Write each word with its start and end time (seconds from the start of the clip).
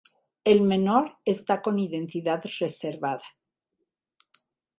El 0.45 0.61
menor 0.63 1.11
está 1.25 1.61
con 1.61 1.77
identidad 1.77 2.43
reservada. 2.59 3.21